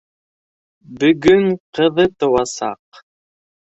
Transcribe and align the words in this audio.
Бөгөн 1.03 1.45
ҡыҙы 1.81 2.07
тыуасаҡ! 2.23 3.05